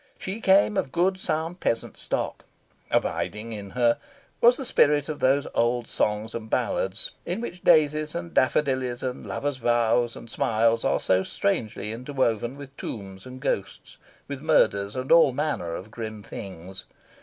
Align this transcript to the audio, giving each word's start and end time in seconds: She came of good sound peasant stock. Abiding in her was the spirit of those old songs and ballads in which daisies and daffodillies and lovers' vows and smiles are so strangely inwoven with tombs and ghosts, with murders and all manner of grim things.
She 0.17 0.41
came 0.41 0.77
of 0.77 0.91
good 0.91 1.19
sound 1.19 1.59
peasant 1.59 1.95
stock. 1.95 2.43
Abiding 2.89 3.51
in 3.51 3.69
her 3.77 3.99
was 4.41 4.57
the 4.57 4.65
spirit 4.65 5.09
of 5.09 5.19
those 5.19 5.45
old 5.53 5.87
songs 5.87 6.33
and 6.33 6.49
ballads 6.49 7.11
in 7.23 7.39
which 7.39 7.63
daisies 7.63 8.15
and 8.15 8.33
daffodillies 8.33 9.03
and 9.03 9.27
lovers' 9.27 9.57
vows 9.57 10.15
and 10.15 10.27
smiles 10.27 10.83
are 10.83 10.99
so 10.99 11.21
strangely 11.21 11.91
inwoven 11.91 12.57
with 12.57 12.75
tombs 12.77 13.27
and 13.27 13.41
ghosts, 13.41 13.97
with 14.27 14.41
murders 14.41 14.95
and 14.95 15.11
all 15.11 15.33
manner 15.33 15.75
of 15.75 15.91
grim 15.91 16.23
things. 16.23 16.85